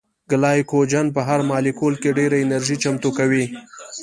ګلایکوجن 0.31 1.05
په 1.15 1.21
هر 1.27 1.39
مالیکول 1.49 1.93
کې 2.01 2.15
ډېره 2.17 2.37
انرژي 2.43 2.75
چمتو 2.83 3.09
کوي 3.17 3.45